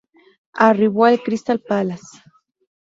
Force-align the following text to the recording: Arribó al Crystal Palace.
Arribó 0.55 1.05
al 1.05 1.21
Crystal 1.21 1.59
Palace. 1.59 2.23